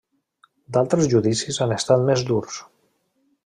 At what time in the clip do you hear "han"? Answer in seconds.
1.67-1.75